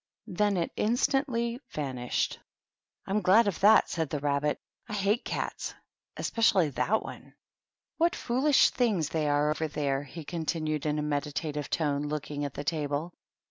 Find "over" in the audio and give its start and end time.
9.51-9.67